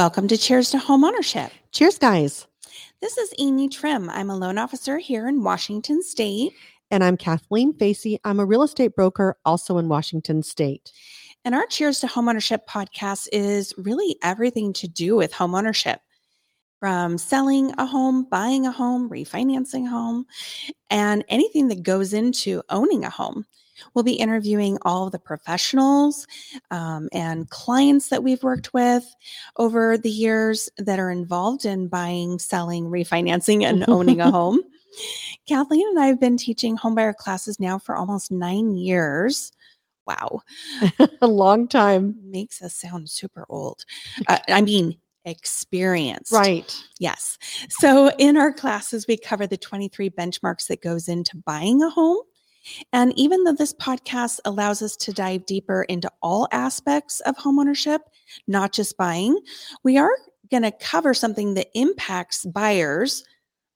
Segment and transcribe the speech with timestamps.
[0.00, 1.50] Welcome to Cheers to Homeownership.
[1.72, 2.46] Cheers, guys.
[3.02, 4.08] This is Amy Trim.
[4.08, 6.54] I'm a loan officer here in Washington State.
[6.90, 8.18] And I'm Kathleen Facey.
[8.24, 10.90] I'm a real estate broker also in Washington State.
[11.44, 15.98] And our Cheers to Homeownership podcast is really everything to do with homeownership
[16.78, 20.24] from selling a home, buying a home, refinancing a home,
[20.88, 23.44] and anything that goes into owning a home.
[23.94, 26.26] We'll be interviewing all the professionals
[26.70, 29.04] um, and clients that we've worked with
[29.56, 34.60] over the years that are involved in buying, selling, refinancing, and owning a home.
[35.46, 39.52] Kathleen and I have been teaching homebuyer classes now for almost nine years.
[40.06, 40.42] Wow.
[41.20, 42.16] a long time.
[42.22, 43.84] Makes us sound super old.
[44.26, 46.32] Uh, I mean, experienced.
[46.32, 46.74] Right.
[46.98, 47.38] Yes.
[47.68, 52.22] So in our classes, we cover the 23 benchmarks that goes into buying a home.
[52.92, 58.00] And even though this podcast allows us to dive deeper into all aspects of homeownership,
[58.46, 59.38] not just buying,
[59.82, 60.10] we are
[60.50, 63.24] going to cover something that impacts buyers,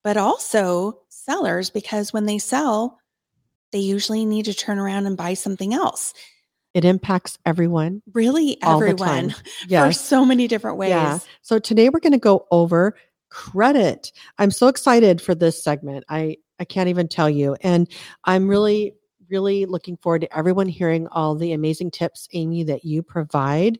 [0.03, 2.98] but also sellers, because when they sell,
[3.72, 6.12] they usually need to turn around and buy something else.
[6.75, 8.03] It impacts everyone.
[8.12, 9.34] Really, everyone.
[9.69, 9.87] Yes.
[9.87, 10.91] For so many different ways.
[10.91, 11.19] Yeah.
[11.42, 12.97] So today we're going to go over
[13.31, 14.12] credit.
[14.39, 16.05] I'm so excited for this segment.
[16.09, 17.56] I I can't even tell you.
[17.62, 17.88] And
[18.24, 18.94] I'm really
[19.30, 23.78] really looking forward to everyone hearing all the amazing tips, Amy, that you provide,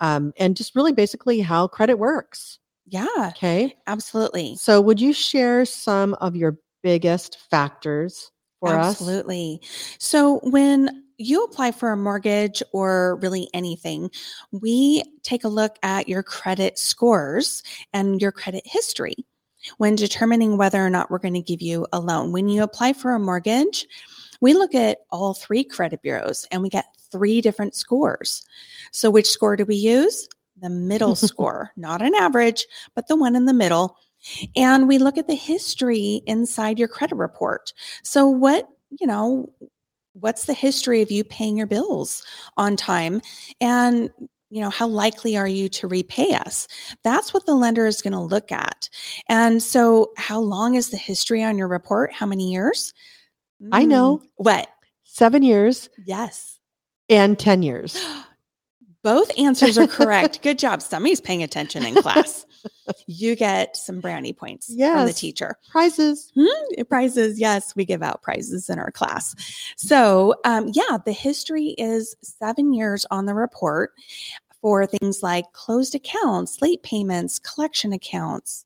[0.00, 2.58] um, and just really basically how credit works.
[2.86, 3.32] Yeah.
[3.36, 3.76] Okay.
[3.86, 4.56] Absolutely.
[4.56, 8.78] So, would you share some of your biggest factors for absolutely.
[8.78, 8.90] us?
[8.90, 9.60] Absolutely.
[9.98, 14.10] So, when you apply for a mortgage or really anything,
[14.52, 19.26] we take a look at your credit scores and your credit history
[19.78, 22.32] when determining whether or not we're going to give you a loan.
[22.32, 23.86] When you apply for a mortgage,
[24.40, 28.44] we look at all three credit bureaus and we get three different scores.
[28.92, 30.28] So, which score do we use?
[30.60, 33.96] The middle score, not an average, but the one in the middle.
[34.56, 37.72] And we look at the history inside your credit report.
[38.02, 38.68] So, what,
[39.00, 39.52] you know,
[40.12, 42.24] what's the history of you paying your bills
[42.56, 43.20] on time?
[43.60, 44.10] And
[44.50, 46.68] you know how likely are you to repay us
[47.02, 48.88] that's what the lender is going to look at
[49.28, 52.92] and so how long is the history on your report how many years
[53.72, 54.18] I know.
[54.18, 54.68] Mm, what?
[55.04, 56.58] Seven years Yes.
[57.08, 57.96] and 10 years.
[59.06, 60.42] Both answers are correct.
[60.42, 60.82] Good job.
[60.82, 62.44] Somebody's paying attention in class.
[63.06, 65.54] you get some brownie points from the teacher.
[65.70, 66.32] Prizes.
[66.36, 67.38] Hmm, prizes.
[67.38, 69.36] Yes, we give out prizes in our class.
[69.76, 73.92] So, um, yeah, the history is seven years on the report
[74.60, 78.64] for things like closed accounts, late payments, collection accounts.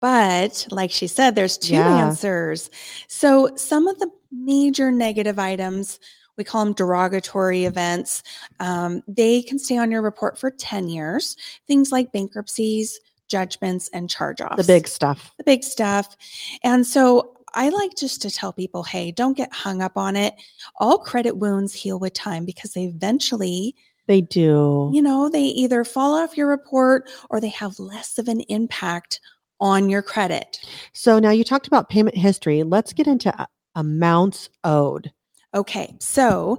[0.00, 2.04] But like she said, there's two Yeah.
[2.08, 2.68] answers.
[3.06, 6.00] So, some of the major negative items,
[6.36, 8.22] we call them derogatory events,
[8.60, 11.36] um, they can stay on your report for 10 years.
[11.66, 12.98] Things like bankruptcies,
[13.28, 15.32] judgments, and charge offs The big stuff.
[15.38, 16.16] the big stuff.
[16.62, 20.34] And so I like just to tell people, hey, don't get hung up on it.
[20.80, 23.74] All credit wounds heal with time because they eventually,
[24.06, 24.90] They do.
[24.92, 29.20] you know, they either fall off your report or they have less of an impact
[29.60, 30.58] on your credit.
[30.94, 32.62] So now you talked about payment history.
[32.62, 33.32] Let's get into
[33.76, 35.12] amounts owed.
[35.54, 36.58] Okay, so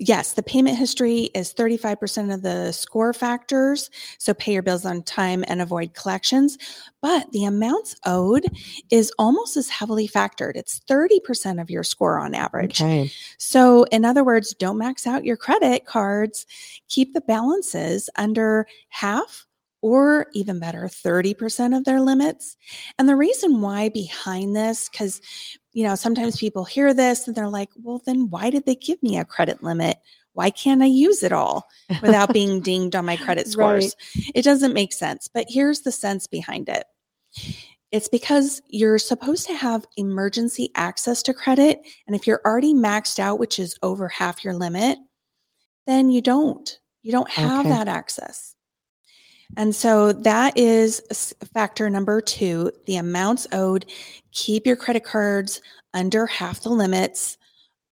[0.00, 3.90] yes, the payment history is 35% of the score factors.
[4.18, 6.58] So pay your bills on time and avoid collections.
[7.00, 8.44] But the amounts owed
[8.90, 10.56] is almost as heavily factored.
[10.56, 12.82] It's 30% of your score on average.
[12.82, 13.10] Okay.
[13.38, 16.46] So, in other words, don't max out your credit cards.
[16.88, 19.46] Keep the balances under half
[19.80, 22.56] or even better, 30% of their limits.
[22.98, 25.20] And the reason why behind this, because,
[25.74, 29.02] you know, sometimes people hear this and they're like, well, then why did they give
[29.02, 29.98] me a credit limit?
[30.32, 31.68] Why can't I use it all
[32.00, 33.94] without being dinged on my credit scores?
[34.34, 35.28] It doesn't make sense.
[35.28, 36.84] But here's the sense behind it.
[37.90, 41.80] It's because you're supposed to have emergency access to credit.
[42.06, 44.98] And if you're already maxed out, which is over half your limit,
[45.86, 46.78] then you don't.
[47.02, 47.68] You don't have Okay.
[47.70, 48.53] that access.
[49.56, 53.86] And so that is factor number two the amounts owed.
[54.32, 55.60] Keep your credit cards
[55.92, 57.38] under half the limits.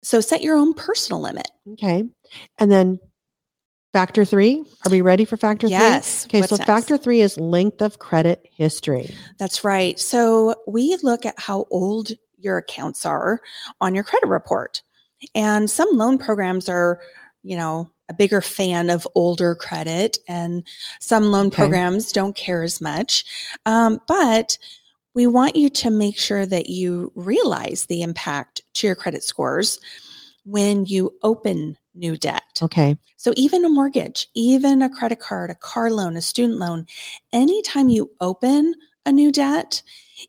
[0.03, 1.49] So set your own personal limit.
[1.73, 2.03] Okay.
[2.59, 2.99] And then
[3.93, 4.63] factor three.
[4.85, 6.25] Are we ready for factor Yes.
[6.25, 6.29] three?
[6.29, 6.39] Okay.
[6.41, 6.67] What's so next?
[6.67, 9.15] factor three is length of credit history.
[9.39, 9.97] That's right.
[9.99, 13.39] So we look at how old your accounts are
[13.81, 14.83] on your credit report.
[15.33, 16.99] And some loan programs are,
[17.41, 20.63] you know, a bigger fan of older credit, and
[20.99, 21.55] some loan Okay.
[21.55, 23.25] programs don't care as much.
[23.65, 24.57] Um, but
[25.13, 29.79] we want you to make sure that you realize the impact to your credit scores
[30.43, 32.43] when you open new debt.
[32.61, 32.97] Okay.
[33.17, 36.85] So even a mortgage, even a credit card, a car loan, a student loan,
[37.33, 38.75] anytime you open
[39.05, 39.81] a new debt,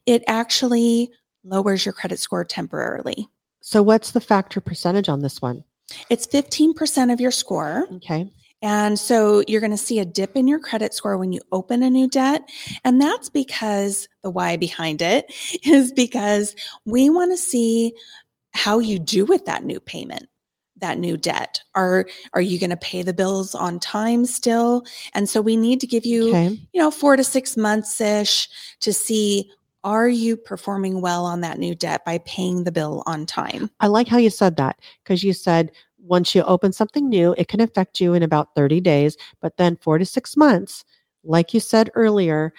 [0.07, 1.11] it actually
[1.45, 3.29] lowers your credit score temporarily.
[3.61, 5.65] So what's the factor percentage on this one?
[6.11, 7.87] It's 15% of your score.
[7.97, 8.31] Okay.
[8.63, 11.83] And so you're going to see a dip in your credit score when you open
[11.83, 12.49] a new debt.
[12.85, 15.27] And that's because the why behind it
[15.65, 17.93] is because we want to see
[18.55, 20.29] how you do with that new payment
[20.79, 24.85] that new debt are are you going to pay the bills on time still
[25.15, 26.49] and so we need to give you Okay.
[26.73, 28.49] you know 4 to 6 months ish
[28.81, 29.51] to see
[29.87, 33.87] are you performing well on that new debt by paying the bill on time I
[33.87, 37.61] like how you said that because you said once you open something new, it can
[37.61, 40.85] affect you in about 30 days, but then 4 to 6 months,
[41.25, 42.53] like you said earlier,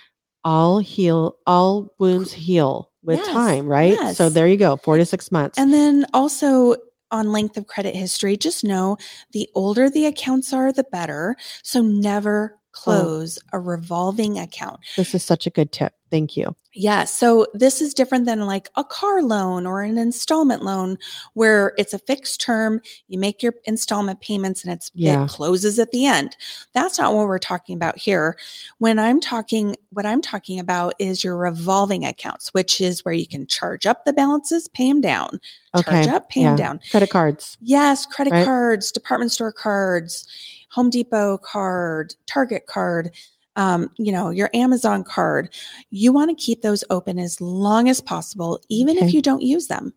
[0.43, 3.97] all heal all wounds heal with Yes, time, right?
[4.15, 5.57] So there you go, 4 to 6 months.
[5.57, 6.75] And then also
[7.11, 8.97] on length of credit history, just know
[9.31, 11.35] the older the accounts are, the better.
[11.63, 12.83] So never Oh.
[12.83, 14.79] close a revolving account.
[14.95, 15.93] this is such a good tip.
[16.09, 16.55] Thank you.
[16.73, 17.03] Yeah.
[17.03, 20.97] So this is different than like a car loan or an installment loan
[21.33, 22.79] where it's a fixed term.
[23.09, 25.25] You make your installment payments and it's Yeah.
[25.25, 26.37] it closes at the end.
[26.73, 28.37] That's not what we're talking about here.
[28.77, 33.27] When I'm talking, what I'm talking about is your revolving accounts, which is where you
[33.27, 35.41] can charge up the balances, pay them down,
[35.75, 35.91] Okay.
[36.03, 36.79] charge up, pay them down.
[36.89, 37.57] Credit cards.
[37.59, 38.45] Yes, credit Right.
[38.45, 40.25] cards, department store cards,
[40.71, 43.11] Home Depot card, Target card,
[43.55, 45.53] um, you know, your Amazon card.
[45.89, 49.07] You want to keep those open as long as possible, even Okay.
[49.07, 49.93] if you don't use them.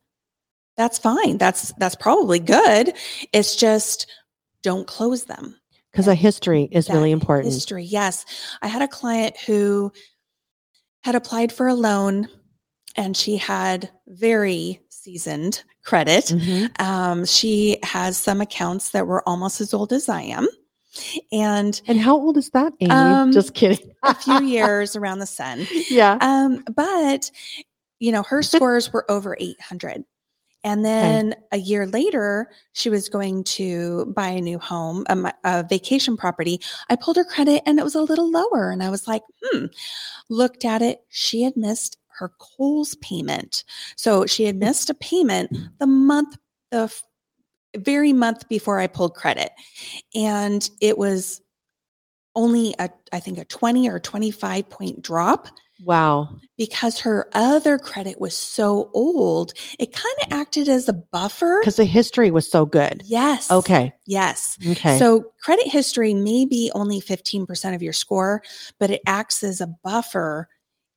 [0.77, 1.37] That's fine.
[1.37, 2.95] That's that's probably good.
[3.33, 4.07] It's just
[4.63, 5.57] don't close them.
[5.93, 7.53] Because a history is really important.
[7.53, 8.25] History, yes.
[8.63, 9.93] I had a client who
[11.03, 12.29] had applied for a loan
[12.97, 16.27] and she had very seasoned credit.
[16.27, 16.81] Mhm.
[16.81, 20.47] Um, she has some accounts that were almost as old as I am.
[21.33, 22.91] And And how old is that, Amy?
[22.91, 23.93] Um, Just kidding.
[24.03, 25.67] a few years around the sun.
[25.89, 26.19] yeah.
[26.21, 27.31] Um, but,
[27.99, 30.05] you know, her scores were over 800.
[30.63, 35.63] And then a year later, she was going to buy a new home, a, a
[35.67, 36.61] vacation property.
[36.91, 38.71] I pulled her credit and it was a little lower.
[38.71, 39.67] And I was like, hmm,
[40.29, 41.01] looked at it.
[41.09, 43.65] She had missed her Kohl's payment.
[43.97, 46.37] So she had missed a payment the month,
[46.71, 46.93] the
[47.77, 49.51] very month before I pulled credit.
[50.15, 51.41] And it was
[52.35, 55.49] only a, I think a 20 or 25 point drop
[55.85, 56.29] Wow.
[56.59, 61.59] because her other credit was so old, it kind of acted as a buffer.
[61.61, 63.03] Because the history was so good.
[63.07, 63.51] Yes.
[63.51, 63.95] Okay.
[64.07, 64.59] Yes.
[64.65, 64.99] Okay.
[64.99, 68.43] So credit history may be only 15% of your score,
[68.79, 70.49] but it acts as a buffer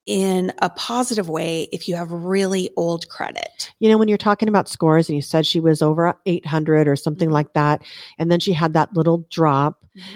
[0.06, 3.72] in a positive way if you have really old credit.
[3.80, 6.96] you know, when you're talking about scores and you said she was over 800 or
[6.96, 7.34] something Mhm.
[7.34, 7.82] like that,
[8.18, 10.16] and then she had that little drop, Mhm.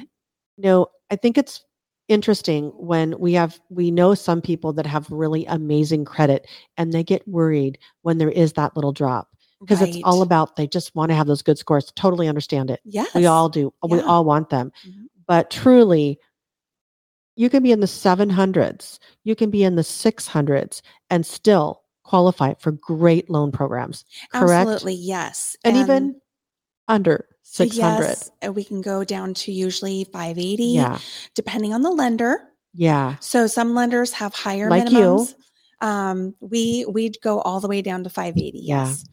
[0.58, 1.64] you know, I think it's
[2.10, 6.48] interesting when we have we know some people that have really amazing credit
[6.78, 9.28] and they get worried when there is that little drop
[9.60, 12.80] because it's all about they just want to have those good scores totally understand it
[12.86, 13.14] yes.
[13.14, 15.08] we all do we all want them Mhm.
[15.28, 16.18] but truly
[17.38, 22.54] you can be in the 700s you can be in the 600s and still qualify
[22.60, 24.04] for great loan programs
[24.34, 24.96] correct Absolutely.
[24.96, 25.56] Yes.
[25.64, 26.20] and, even
[26.88, 31.00] under 600 Yes, and we can go down to usually 580 yeah
[31.36, 32.40] depending on the lender.
[32.74, 35.28] yeah So some lenders have higher Like you.
[35.82, 38.60] Um, we we'd go all the way down to 580.
[38.60, 38.88] Yeah.
[38.88, 39.06] Yes.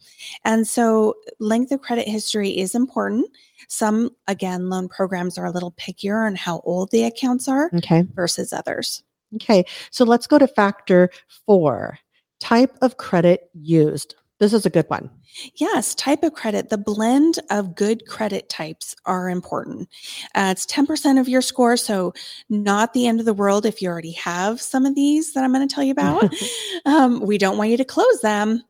[0.43, 3.27] And so length of credit history is important.
[3.67, 8.05] Some again, loan programs are a little pickier on how old the accounts are okay
[8.13, 9.03] versus others.
[9.35, 11.09] Okay, so let's go to factor
[11.45, 11.99] four
[12.39, 14.15] type of credit used.
[14.39, 15.09] This is a good one.
[15.55, 16.69] Yes, type of credit.
[16.69, 19.87] The blend of good credit types are important.
[20.33, 22.13] Uh, it's 10% of your score, so
[22.49, 25.53] not the end of the world if you already have some of these that I'm
[25.53, 26.33] going to tell you about.
[26.85, 28.61] um, we don't want you to close them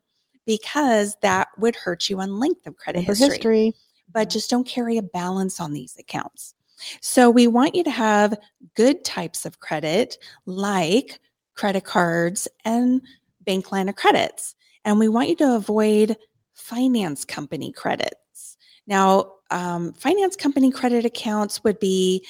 [0.45, 3.74] because that would hurt you on length of credit history, history.
[4.12, 6.53] but just don't carry a balance on these accounts.
[7.01, 8.38] So we want you to have
[8.75, 11.19] good types of credit like
[11.55, 13.01] credit cards and
[13.41, 14.55] bank line of credits.
[14.86, 16.15] And we want you to avoid
[16.54, 18.58] finance company credits.
[18.88, 22.25] Now, um, finance company credit accounts would be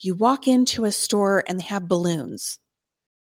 [0.00, 2.58] you walk into a store and they have balloons.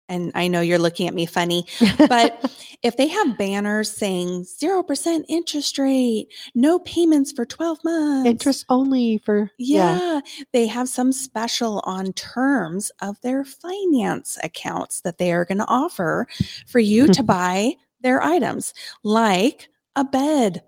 [0.07, 1.65] And I know you're looking at me funny,
[1.97, 8.65] but if they have banners saying 0% interest rate, no payments for 12 months, interest
[8.69, 10.19] only for yeah,
[10.53, 15.67] they have some special on terms of their finance accounts that they are going to
[15.67, 16.27] offer
[16.67, 17.73] for you to buy
[18.05, 20.61] their items, like a bed,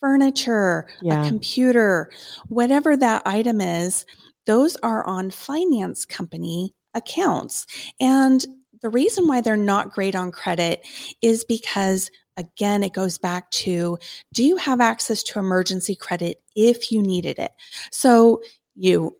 [0.00, 1.22] furniture, Yeah.
[1.22, 2.10] a computer,
[2.48, 4.06] whatever that item is,
[4.46, 7.66] those are on finance company accounts.
[8.00, 8.46] And
[8.80, 10.86] the reason why they're not great on credit
[11.20, 13.98] is because, again, it goes back to
[14.32, 17.52] do you have access to emergency credit if you needed it?
[17.92, 18.42] So
[18.74, 19.16] you.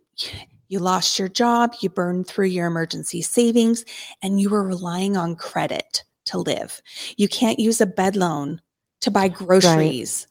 [0.69, 3.85] You lost your job, you burned through your emergency savings,
[4.23, 6.81] and you were relying on credit to live.
[7.17, 8.61] You can't use a bed loan
[9.01, 10.27] to buy groceries.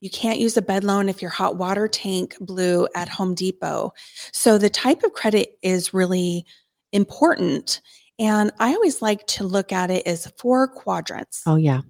[0.00, 3.92] You can't use a bed loan if your hot water tank blew at Home Depot.
[4.32, 6.46] So the type of credit is really
[6.92, 7.80] important.
[8.18, 11.42] And I always like to look at it as four quadrants.
[11.46, 11.80] Oh yeah.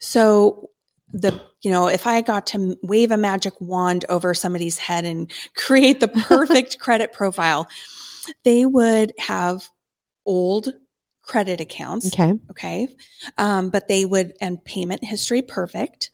[0.00, 0.70] So
[1.12, 5.30] the you know, if I got to wave a magic wand over somebody's head and
[5.56, 7.68] create the perfect credit profile,
[8.44, 9.68] they would have
[10.24, 10.72] old
[11.26, 12.32] credit accounts Okay.
[12.50, 12.88] okay
[13.36, 16.10] um, but they would and payment history perfect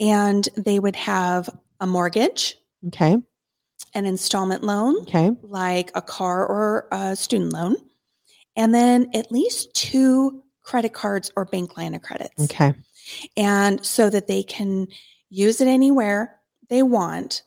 [0.00, 1.48] and they would have
[1.80, 2.56] a mortgage
[2.88, 3.16] Okay.
[3.94, 5.30] an installment loan Okay.
[5.42, 7.76] like a car or a student loan
[8.56, 12.72] and then at least two credit cards or bank line of credits Okay.
[13.36, 14.88] and so that they can
[15.28, 17.42] use it anywhere they want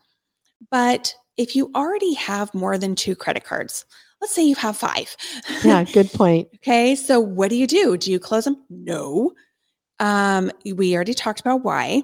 [0.69, 3.85] but if you already have more than two credit cards
[4.23, 5.17] let's say you have five
[5.65, 5.83] Yeah.
[5.83, 6.47] Good point.
[6.63, 7.97] Okay, so what do you do?
[7.97, 8.55] Do you close them?
[8.69, 9.33] No.
[9.99, 12.03] Um, we already talked about why.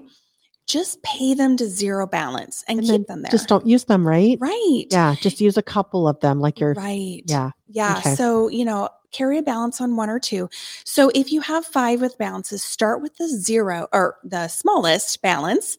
[0.67, 3.31] Just pay them to zero balance and, And keep them there.
[3.31, 4.37] Just don't use them, right?
[4.41, 4.83] right.
[4.91, 5.15] Yeah.
[5.21, 6.73] Just use a couple of them, like your.
[6.73, 7.21] right.
[7.25, 7.51] Yeah.
[7.69, 7.99] Yeah.
[7.99, 8.15] Okay.
[8.15, 10.49] So, you know, carry a balance on one or two.
[10.83, 15.77] So if you have five with balances, start with the zero or the smallest balance.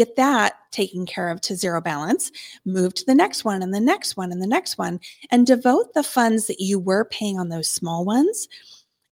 [0.00, 2.32] Get that taken care of to zero balance,
[2.64, 4.98] move to the next one and the next one and the next one,
[5.30, 8.48] and devote the funds that you were paying on those small ones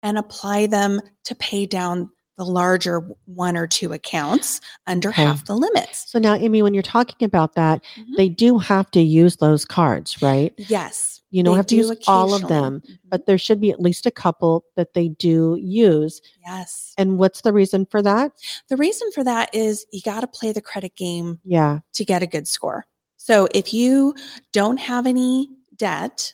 [0.01, 5.23] and apply them to pay down the larger one or two accounts under Okay.
[5.23, 6.09] half the limits.
[6.11, 8.15] So now, Amy, when you're talking about that, Mhm.
[8.15, 10.53] they do have to use those cards, right?
[10.57, 11.21] Yes.
[11.31, 12.99] You don't have to do use all of them, Mhm.
[13.09, 16.21] but there should be at least a couple that they do use.
[16.45, 16.93] yes.
[16.97, 18.31] And what's the reason for that?
[18.69, 21.79] The reason for that is you got to play the credit game Yeah.
[21.93, 22.85] to get a good score.
[23.17, 24.15] So if you
[24.53, 26.33] don't have any debt,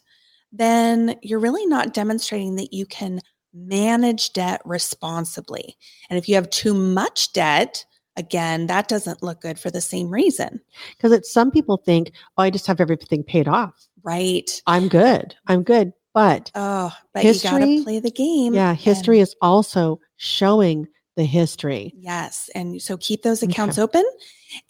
[0.51, 3.19] then you're really not demonstrating that you can
[3.53, 5.77] manage debt responsibly.
[6.09, 10.09] And if you have too much debt, again, that doesn't look good for the same
[10.09, 10.59] reason,
[10.97, 13.87] Because it's some people think, oh, I just have everything paid off.
[14.03, 14.61] right?
[14.67, 15.33] I'm good.
[15.47, 15.93] I'm good.
[16.13, 18.53] But Oh, but you got History- to play the game.
[18.53, 21.93] yeah, history and- is also showing the history.
[21.97, 22.49] Yes.
[22.53, 23.51] And so keep those Okay.
[23.51, 24.03] accounts open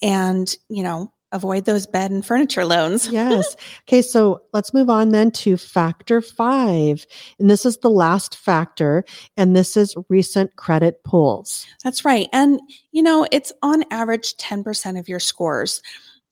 [0.01, 3.09] and, you know, avoid those bed and furniture loans.
[3.13, 3.55] Yes.
[3.87, 4.01] Okay.
[4.01, 7.05] So let's move on then to factor five.
[7.37, 9.03] And this is the last factor.
[9.37, 11.67] And this is recent credit pulls.
[11.83, 12.27] That's right.
[12.33, 12.59] And,
[12.91, 15.81] you know, it's on average 10% of your scores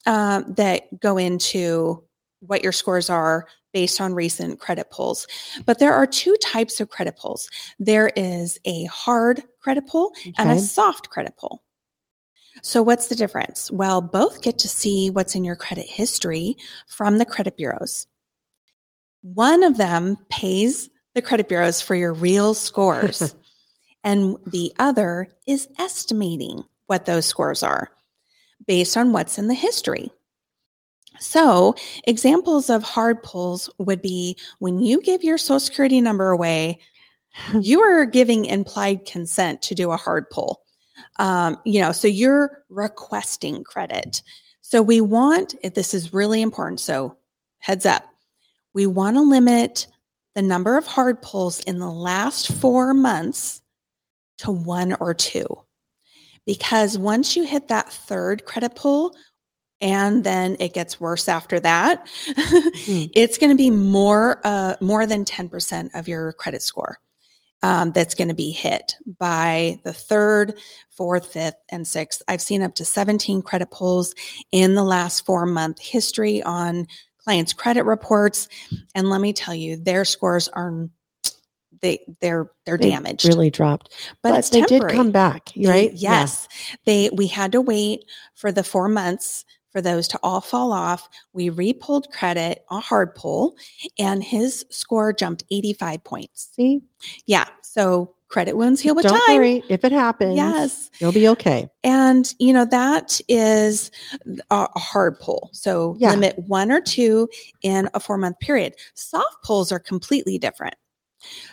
[0.07, 2.03] um, that go into
[2.39, 5.27] what your scores are based on recent credit pulls.
[5.65, 10.49] But there are two types of credit pulls there is a hard credit pull and
[10.49, 11.63] a soft credit pull.
[12.61, 13.71] So, what's the difference?
[13.71, 18.07] Well, both get to see what's in your credit history from the credit bureaus.
[19.21, 23.35] One of them pays the credit bureaus for your real scores,
[24.03, 27.89] and the other is estimating what those scores are
[28.67, 30.11] based on what's in the history.
[31.19, 36.79] So, examples of hard pulls would be when you give your social security number away,
[37.59, 40.61] you are giving implied consent to do a hard pull.
[41.19, 44.21] Um, you know, so you're requesting credit.
[44.61, 46.79] So we want, if this is really important.
[46.79, 47.17] So
[47.59, 48.03] heads up,
[48.73, 49.87] we want to limit
[50.35, 53.61] the number of hard pulls in the last four months
[54.39, 55.45] to one or two.
[56.45, 59.15] Because once you hit that third credit pull,
[59.81, 65.25] and then it gets worse after that, it's going to be more uh, more than
[65.25, 66.99] 10% of your credit score
[67.63, 70.57] um, that's going to be hit by the third,
[70.89, 72.21] fourth, fifth, and sixth.
[72.27, 74.13] I've seen up to 17 credit pulls
[74.51, 76.87] in the last four month history on
[77.19, 78.47] clients' credit reports.
[78.95, 80.89] And let me tell you, their scores are
[81.81, 83.25] they they're they're They damaged.
[83.25, 83.89] Really dropped.
[84.21, 84.91] but, But, it's they temporary.
[84.91, 85.91] did come back, right?
[85.93, 86.11] Yeah.
[86.21, 86.47] Yes.
[86.85, 91.07] They we had to wait for the four months for those to all fall off.
[91.33, 93.55] We repulled credit, a hard pull,
[93.97, 96.49] and his score jumped 85 points.
[96.55, 96.81] See,
[97.25, 97.45] Yeah.
[97.61, 99.37] So credit wounds heal with don't time.
[99.37, 99.63] worry.
[99.69, 100.89] If it happens, Yes.
[100.99, 101.69] you'll be okay.
[101.83, 103.91] And, you know, that is
[104.49, 105.49] a, a hard pull.
[105.53, 106.11] So Yeah.
[106.11, 107.29] limit one or two
[107.61, 108.75] in a four month period.
[108.93, 110.75] Soft pulls are completely different.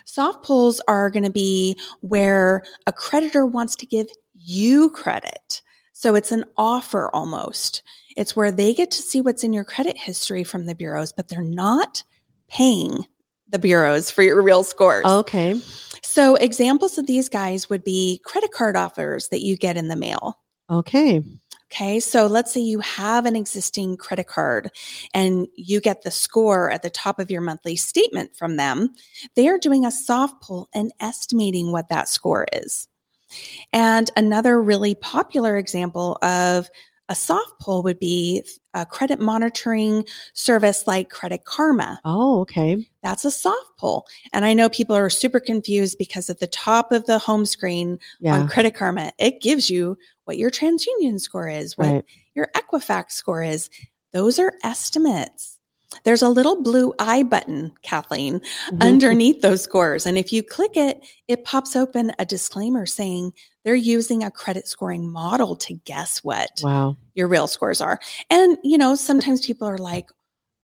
[0.05, 5.61] Soft pulls are going to be where a creditor wants to give you credit.
[5.93, 7.83] So it's an offer almost.
[8.17, 11.27] It's where they get to see what's in your credit history from the bureaus, but
[11.27, 12.03] they're not
[12.47, 13.05] paying
[13.49, 15.05] the bureaus for your real scores.
[15.05, 15.59] Okay.
[16.03, 19.95] So examples of these guys would be credit card offers that you get in the
[19.95, 20.39] mail.
[20.69, 21.23] Okay.
[21.71, 24.71] Okay, so let's say you have an existing credit card
[25.13, 28.89] and you get the score at the top of your monthly statement from them.
[29.35, 32.87] They are doing a soft pull and estimating what that score is.
[33.71, 36.71] And another really popular example of
[37.09, 41.99] a soft pull would be a credit monitoring service like Credit Karma.
[42.05, 42.87] Oh, okay.
[43.03, 44.05] That's a soft pull.
[44.31, 47.99] And I know people are super confused because at the top of the home screen
[48.19, 48.35] Yeah.
[48.35, 52.05] on Credit Karma, it gives you what your TransUnion score is, what Right.
[52.35, 53.69] your Equifax score is.
[54.13, 55.58] Those are estimates.
[56.03, 58.41] There's a little blue eye button, Kathleen,
[58.71, 58.81] Mhm.
[58.81, 60.05] underneath those scores.
[60.05, 63.33] And if you click it, it pops open a disclaimer saying
[63.65, 66.95] they're using a credit scoring model to guess what Wow.
[67.15, 67.99] your real scores are.
[68.29, 70.09] And, you know, sometimes people are like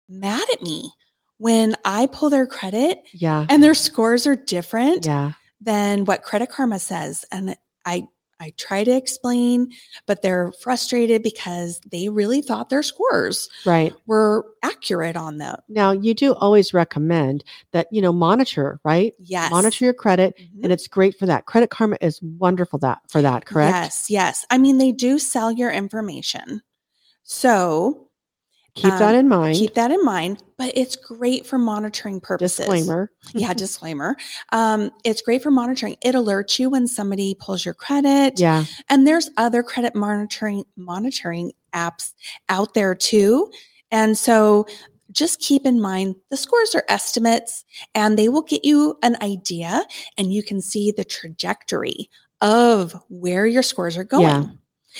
[0.08, 0.91] mad at me
[1.38, 3.46] when I pull their credit Yeah.
[3.50, 5.32] and their scores are different Yeah.
[5.60, 7.25] than what Credit Karma says.
[7.32, 8.08] And I,
[8.39, 9.72] I try to explain,
[10.06, 13.94] but they're frustrated because they really thought their scores Right.
[14.06, 15.58] were accurate on them.
[15.70, 19.13] Now, you do always recommend that, you know, monitor, right?
[19.20, 19.51] Yes.
[19.51, 20.63] Monitor your credit Mhm.
[20.63, 21.46] and it's great for that.
[21.46, 23.74] Credit Karma is wonderful that for that, correct?
[23.75, 24.46] Yes, yes.
[24.50, 26.62] I mean, they do sell your information.
[27.24, 28.04] So
[28.75, 29.55] Keep that Um, in mind.
[29.55, 32.58] keep that in mind, but it's great for monitoring purposes.
[32.58, 33.10] Disclaimer.
[33.34, 34.17] Yeah, disclaimer.
[34.51, 35.96] Um, it's great for monitoring.
[36.01, 38.38] It alerts you when somebody pulls your credit.
[38.38, 38.65] Yeah.
[38.89, 42.12] And there's other credit monitoring monitoring apps
[42.50, 43.50] out there too.
[43.91, 44.67] And so
[45.12, 47.63] just keep in mind the scores are estimates
[47.94, 49.86] and they will get you an idea
[50.17, 52.10] and you can see the trajectory
[52.41, 54.24] of where your scores are going.
[54.24, 54.46] Yeah.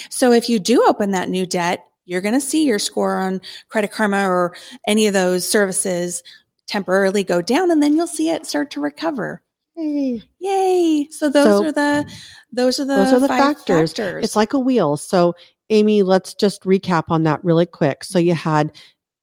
[0.10, 3.42] So if you do open that new debt, you're going to see your score on
[3.70, 4.56] Credit Karma or
[4.88, 6.24] any of those services
[6.68, 9.42] temporarily go down and then you'll see it start to recover.
[9.76, 10.24] Hey.
[10.40, 11.08] Yay.
[11.12, 12.12] So those So- are the
[12.52, 13.92] those are the Those are the factors.
[13.92, 14.24] factors.
[14.24, 14.96] It's like a wheel.
[14.98, 15.34] So,
[15.70, 18.04] Amy, let's just recap on that really quick.
[18.06, 18.72] So, you had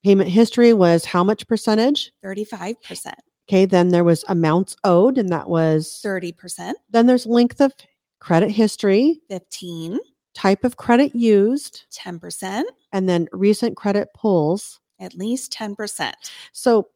[0.04, 2.12] payment history was how much percentage?
[2.22, 3.14] 35%,
[3.48, 3.64] Okay.
[3.64, 7.72] Then there was amounts owed, and that was 30%, then there's length of
[8.20, 9.98] credit history, 15,
[10.34, 14.80] type of credit used, 10%, and then recent credit pulls.
[15.00, 16.12] at least 10%.
[16.52, 16.88] So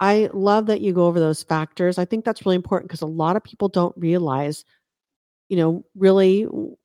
[0.00, 1.98] I love that you go over those factors.
[1.98, 4.64] I think that's really important because a lot of people don't realize,
[5.48, 6.42] you know, really,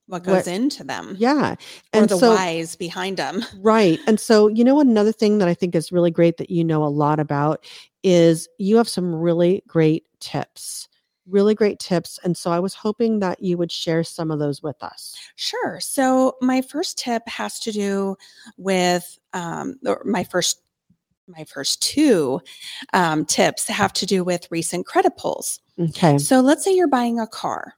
[0.07, 1.51] What goes What- into them yeah.
[1.53, 1.57] or
[1.93, 3.43] And the so, whys behind them.
[3.61, 3.99] right.
[4.07, 6.83] And so, you know, another thing that I think is really great that you know
[6.83, 7.63] a lot about
[8.03, 10.87] is you have some really great tips,
[11.27, 12.19] really great tips.
[12.23, 15.15] And so I was hoping that you would share some of those with us.
[15.35, 15.79] Sure.
[15.79, 18.15] So my first tip has to do
[18.57, 20.59] with um, my first
[21.27, 22.41] my first two
[22.91, 25.61] um, tips have to do with recent credit pulls.
[25.79, 26.17] Okay.
[26.17, 27.75] So let's say you're buying a car.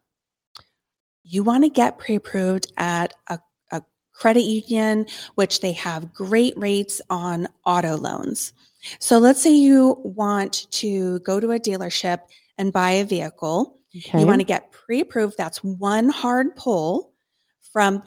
[1.23, 3.39] You want to get pre-approved at a,
[3.71, 5.05] a credit union,
[5.35, 8.51] which they have great rates on auto loans.
[8.99, 12.21] So let's say you want to go to a dealership
[12.57, 13.79] and buy a vehicle.
[13.95, 14.19] Okay.
[14.19, 15.35] You want to get pre-approved.
[15.37, 17.13] That's one hard pull
[17.71, 18.03] from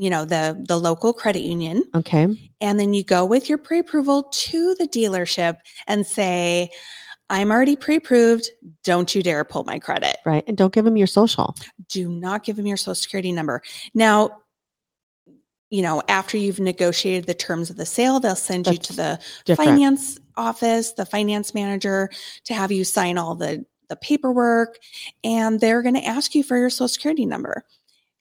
[0.00, 2.26] you know the the local credit union okay.
[2.60, 6.70] and then you go with your pre-approval to the dealership and say
[7.28, 8.48] i'm already pre-approved
[8.82, 10.42] don't you dare pull my credit Right.
[10.46, 11.54] And don't give them your social.
[11.88, 14.38] do not give them your social security number now
[15.68, 19.20] you know after you've negotiated the terms of the sale they'll send you to the
[19.44, 19.70] Different.
[19.70, 22.08] finance office the finance manager
[22.44, 24.78] to have you sign all the the paperwork
[25.22, 27.64] and they're going to ask you for your social security number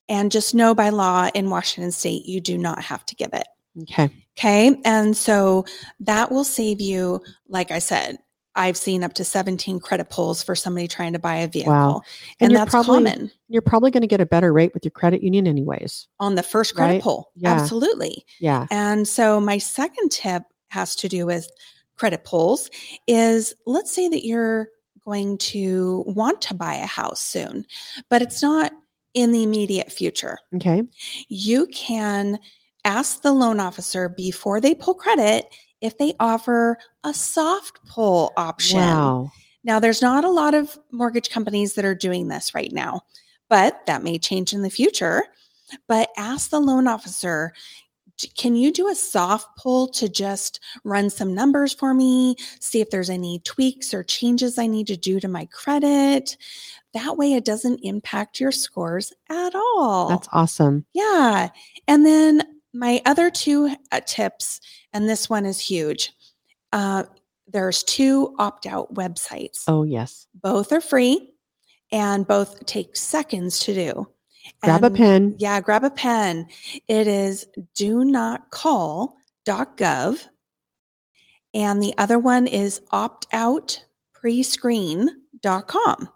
[0.10, 3.47] and just know by law in washington state you do not have to give it
[3.84, 4.10] Okay.
[4.38, 4.82] Okay.
[4.84, 5.63] And so
[6.01, 8.17] that will save you, like I said,
[8.55, 11.71] I've seen up to 17 credit pulls for somebody trying to buy a vehicle.
[11.71, 12.01] Wow.
[12.39, 14.84] And, And you're that's probably- common You're probably going to get a better rate with
[14.84, 16.08] your credit union, anyways.
[16.19, 17.01] on the first credit Right?
[17.03, 17.32] pull.
[17.36, 17.53] Yeah.
[17.53, 18.25] Absolutely.
[18.39, 18.65] Yeah.
[18.71, 21.47] And so my second tip has to do with
[21.95, 22.69] credit pulls
[23.08, 24.69] is let's say that you're
[25.10, 27.65] going to want to buy a house soon,
[28.10, 28.72] but it's not
[29.15, 30.38] in the immediate future.
[30.56, 30.84] Okay.
[31.30, 32.38] you can
[32.86, 35.45] ask the loan officer before they pull credit
[35.82, 38.80] if they offer a soft pull option.
[38.80, 39.32] Wow.
[39.63, 43.02] Now, there's not a lot of mortgage companies that are doing this right now,
[43.50, 45.24] but that may change in the future.
[45.88, 47.88] But ask the loan officer, "D-
[48.36, 52.89] can you do a soft pull to just run some numbers for me, see if
[52.89, 56.38] there's any tweaks or changes I need to do to my credit?
[56.93, 60.10] That way it doesn't impact your scores at all.
[60.10, 60.86] That's awesome.
[60.93, 61.49] Yeah.
[61.88, 64.60] And then my other two uh, tips,
[64.93, 66.13] and this one is huge.
[66.73, 67.03] Uh,
[67.47, 69.63] there's two opt out websites.
[69.67, 70.27] Oh, yes.
[70.36, 71.34] Both are free
[71.91, 74.08] and both take seconds to do.
[74.64, 75.36] Grab a pen.
[75.38, 76.48] Yeah, grab a pen.
[76.88, 80.28] It is do not call.gov.
[81.54, 83.84] And the other one is opt out
[84.16, 86.10] prescreen.com.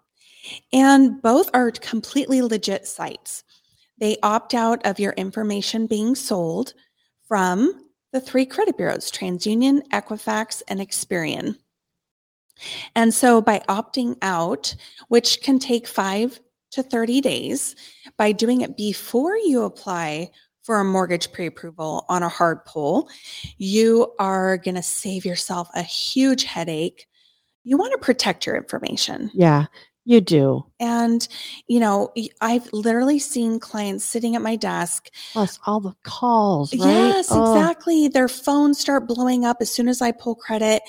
[0.71, 3.43] And both are completely legit sites.
[3.97, 6.73] They opt out of your information being sold
[7.27, 11.55] from the three credit bureaus TransUnion, Equifax, and Experian.
[12.95, 14.75] And so by opting out,
[15.07, 16.39] which can take five
[16.73, 17.75] to 30 days,
[18.17, 20.29] by doing it before you apply
[20.63, 23.09] for a mortgage pre approval on a hard pull,
[23.57, 27.07] you are going to save yourself a huge headache.
[27.63, 29.29] You want to protect your information.
[29.33, 29.65] Yeah,
[30.05, 30.65] you do.
[30.79, 31.25] And,
[31.67, 35.09] you know, I've literally seen clients sitting at my desk.
[35.31, 36.89] Plus all the calls, right?
[36.89, 38.07] Yes, Oh, exactly.
[38.09, 40.81] Their phones start blowing up as soon as I pull credit.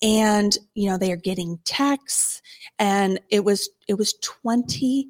[0.00, 2.40] And, you know, they are getting texts.
[2.78, 5.08] And it was it was 20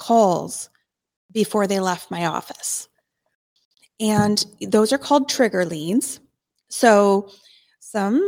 [0.00, 0.68] calls
[1.32, 2.88] before they left my office.
[4.00, 6.18] And those are called trigger leads.
[6.68, 7.28] So
[7.78, 8.20] some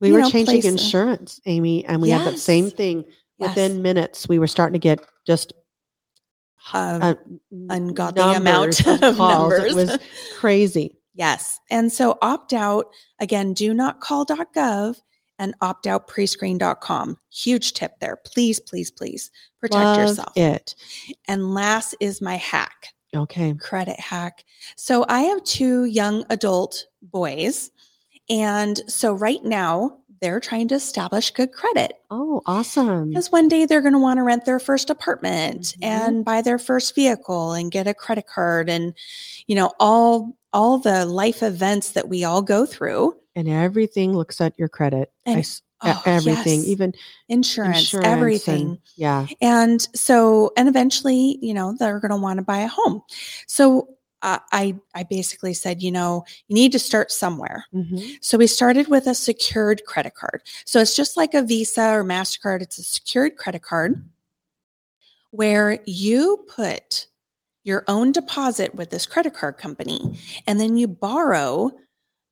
[0.00, 2.74] we were know, changing insurance, Amy, and we had that same Yes.
[2.74, 3.04] thing.
[3.38, 5.52] yes, Within minutes, we were starting to get just
[6.74, 7.14] of uh,
[7.70, 9.52] ungodly amount of of calls.
[9.52, 9.72] numbers.
[9.72, 9.98] It was
[10.36, 10.98] crazy.
[11.14, 11.58] Yes.
[11.70, 12.86] And so opt out
[13.18, 14.96] again, do not call.gov
[15.38, 17.16] and opt out prescreen.com.
[17.30, 18.16] Huge tip there.
[18.24, 20.32] Please, please, please protect Love yourself.
[20.36, 20.74] it.
[21.26, 23.54] And last is my hack, Okay.
[23.54, 24.44] credit hack.
[24.76, 27.70] So I have two young adult boys.
[28.30, 33.10] And so right now they're trying to establish good credit Oh, awesome.
[33.10, 35.84] because one day they're going to want to rent their first apartment Mhm.
[35.86, 38.94] and buy their first vehicle and get a credit card and
[39.46, 44.40] you know all all the life events that we all go through And everything looks
[44.40, 45.12] at your credit.
[45.24, 45.48] And- e-
[45.80, 46.66] Oh, everything, yes.
[46.68, 46.92] even
[47.28, 49.26] insurance, insurance everything and- yeah.
[49.40, 53.00] and so and eventually you know they're going to want to buy a home
[53.46, 53.88] so
[54.22, 58.16] uh, i i basically said you know you need to start somewhere Mhm.
[58.20, 62.02] so we started with a secured credit card so it's just like a visa or
[62.02, 64.04] mastercard it's a secured credit card
[65.30, 67.06] where you put
[67.62, 71.70] your own deposit with this credit card company and then you borrow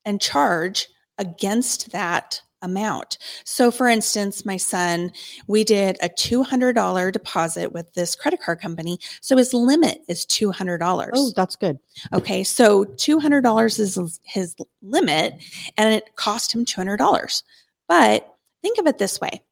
[0.05, 3.19] and charge against that amount.
[3.45, 5.13] So for instance, my son,
[5.47, 8.99] we did a $200 deposit with this credit card company.
[9.21, 11.11] So his limit is $200.
[11.13, 11.79] Oh, that's good.
[12.13, 15.35] Okay, so $200 is his limit
[15.77, 17.43] and it cost him $200.
[17.89, 19.43] But think of it this way.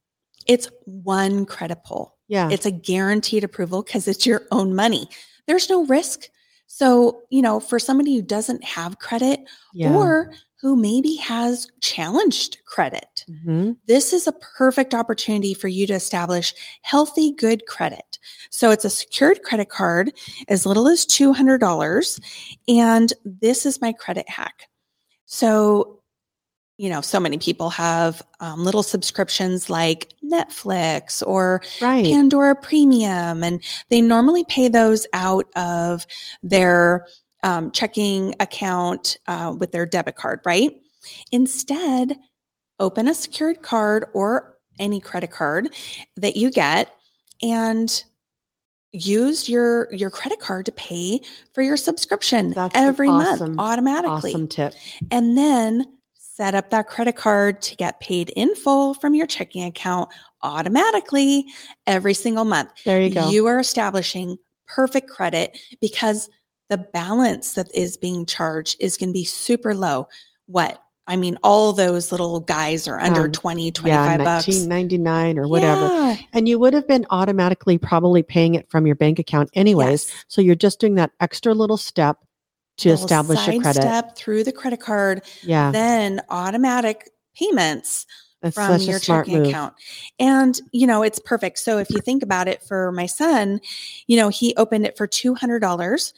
[0.46, 2.16] It's one credit pull.
[2.28, 2.48] Yeah.
[2.50, 5.08] It's a guaranteed approval because it's your own money.
[5.46, 6.28] There's no risk.
[6.66, 9.40] So, you know, for somebody who doesn't have credit
[9.72, 9.94] yeah.
[9.94, 10.32] or
[10.64, 13.76] who maybe has challenged credit, Mhm.
[13.86, 18.18] this is a perfect opportunity for you to establish healthy, good credit.
[18.48, 20.14] So it's a secured credit card
[20.48, 22.18] as little as $200.
[22.66, 24.70] And this is my credit hack.
[25.26, 26.00] So,
[26.78, 32.06] you know, so many people have um, little subscriptions like Netflix or Right.
[32.06, 36.06] Pandora Premium, and they normally pay those out of
[36.42, 37.06] their
[37.44, 40.72] um, checking account uh, with their debit card, right?
[41.30, 42.16] Instead,
[42.80, 45.68] open a secured card or any credit card
[46.16, 46.92] that you get
[47.42, 48.02] and
[48.90, 51.20] use your your credit card to pay
[51.52, 54.72] for your subscription That's every awesome- month automatically awesome tip.
[55.10, 55.84] and then
[56.16, 60.10] set up that credit card to get paid in full from your checking account
[60.42, 61.46] automatically
[61.86, 62.70] every single month.
[62.84, 63.30] There you go.
[63.30, 66.28] You are establishing perfect credit because
[66.70, 70.08] the balance that is being charged is going to be super low.
[70.46, 70.80] What?
[71.06, 74.46] I mean, all those little guys are under Um, 20, yeah, 25 bucks.
[74.48, 75.86] 1999 or whatever.
[75.86, 76.16] Yeah.
[76.32, 80.08] And you would have been automatically probably paying it from your bank account anyways.
[80.08, 80.24] Yes.
[80.28, 82.16] So you're just doing that extra little step
[82.78, 83.82] to Little establish your credit.
[83.82, 85.70] sidestep through the credit card, Yeah.
[85.72, 88.06] then automatic payments
[88.40, 89.48] That's from your a checking move.
[89.48, 89.74] account.
[90.18, 91.58] And, you know, it's perfect.
[91.58, 93.60] So if you think about it for my son,
[94.06, 96.14] you know, he opened it for $200.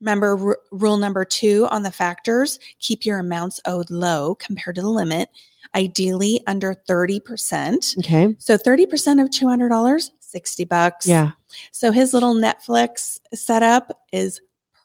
[0.00, 4.82] Remember r- rule number two on the factors keep your amounts owed low compared to
[4.82, 5.28] the limit,
[5.74, 7.98] ideally under 30%.
[7.98, 8.34] Okay.
[8.38, 11.06] So 30% of $200, 60 bucks.
[11.06, 11.32] Yeah.
[11.70, 14.40] So his little Netflix setup is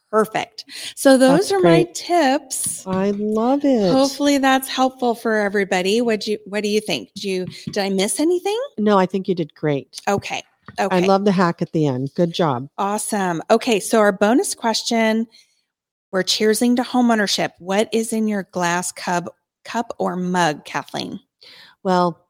[0.10, 0.66] perfect.
[0.96, 2.86] So those That's are my tips.
[2.88, 3.92] I love it.
[3.92, 6.02] Hopefully that's helpful for everybody.
[6.02, 7.14] What you what do you think?
[7.14, 8.60] Did you did I miss anything?
[8.78, 10.00] No, I think you did great.
[10.08, 10.42] Okay.
[10.80, 10.98] Okay.
[10.98, 12.12] I love the hack at the end.
[12.16, 12.70] Good job.
[12.78, 13.42] Awesome.
[13.50, 15.28] Okay, so our bonus question
[16.12, 17.52] we're cheersing to homeownership.
[17.60, 21.20] What is in your glass cup cup or mug, Kathleen?
[21.84, 22.26] Well,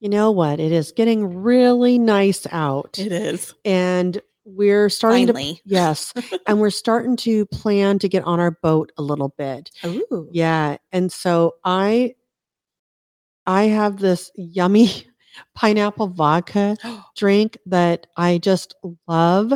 [0.00, 0.60] you know what?
[0.60, 2.98] It is getting really nice out.
[2.98, 3.54] It is.
[3.64, 5.54] And we're starting Finally.
[5.54, 6.12] to yes,
[6.46, 9.70] and we're starting to plan to get on our boat a little bit.
[9.84, 10.28] Ooh.
[10.30, 12.14] Yeah, and so I
[13.46, 15.06] I have this yummy
[15.54, 16.76] pineapple vodka
[17.16, 18.74] drink that I just
[19.06, 19.52] love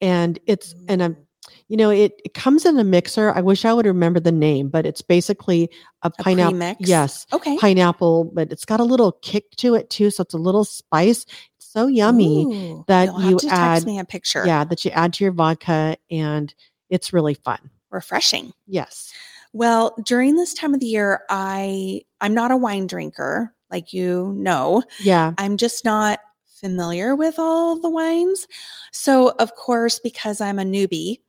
[0.00, 1.26] and it's and I'm mm.
[1.68, 3.32] you know it, it comes in a mixer.
[3.32, 5.70] I wish I would remember the name, but it's basically
[6.02, 6.80] a A pineapple premix?
[6.88, 7.56] yes, Okay.
[7.58, 11.24] pineapple, but it's got a little kick to it too, so it's a little spice.
[11.56, 12.44] It's so yummy.
[12.44, 14.44] Ooh, that you add- me a picture.
[14.46, 16.54] Yeah, that you add to your vodka and
[16.90, 17.70] it's really fun.
[17.90, 18.52] Refreshing.
[18.66, 19.12] Yes.
[19.52, 24.32] Well, during this time of the year, I I'm not a wine drinker, like you
[24.36, 24.82] know.
[25.00, 25.32] Yeah.
[25.38, 26.20] I'm just not
[26.60, 28.46] familiar with all the wines.
[28.92, 31.20] So, of course, because I'm a newbie,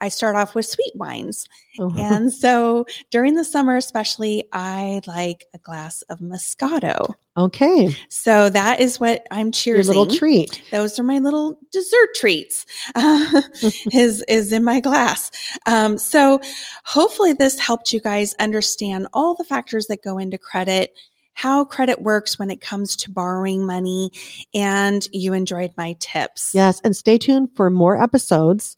[0.00, 1.46] I start off with sweet wines.
[1.78, 1.98] Mhm.
[1.98, 7.14] And so during the summer, especially, I like a glass of Moscato.
[7.36, 7.94] okay.
[8.08, 9.84] So that is what I'm cheering.
[9.84, 10.60] Your little treat.
[10.72, 12.64] Those are my little dessert treats.
[12.94, 13.42] Uh,
[13.92, 15.30] is is in my glass.
[15.66, 16.40] Um, so
[16.84, 20.94] hopefully this helped you guys understand all the factors that go into credit,
[21.36, 24.10] how credit works when it comes to borrowing money,
[24.54, 26.50] and you enjoyed my tips.
[26.54, 26.80] Yes.
[26.82, 28.74] And stay tuned for more episodes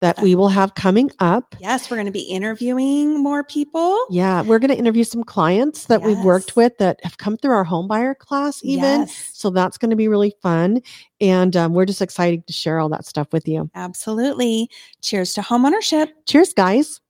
[0.00, 1.56] that we will have coming up.
[1.60, 4.06] Yes, we're going to be interviewing more people.
[4.10, 4.42] Yeah.
[4.42, 7.64] We're going to interview some clients that we've worked with that have come through our
[7.64, 9.00] home buyer class, even.
[9.00, 10.82] Yes, So that's going to be really fun.
[11.20, 13.70] And um, we're just excited to share all that stuff with you.
[13.74, 14.70] absolutely.
[15.02, 16.10] Cheers to homeownership.
[16.26, 17.00] Cheers, guys.